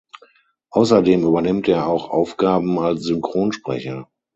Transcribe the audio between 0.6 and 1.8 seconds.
Außerdem übernimmt